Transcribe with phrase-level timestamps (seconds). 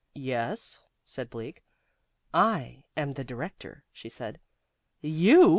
[0.15, 1.61] "Yes," said Bleak.
[2.33, 4.39] "I am the Director," she said.
[4.99, 5.49] "YOU?